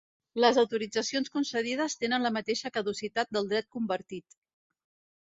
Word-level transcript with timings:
Les 0.43 0.55
autoritzacions 0.61 1.33
concedides 1.35 1.97
tenen 2.05 2.27
la 2.29 2.33
mateixa 2.41 2.75
caducitat 2.81 3.35
del 3.39 3.55
dret 3.55 3.73
convertit. 3.79 4.43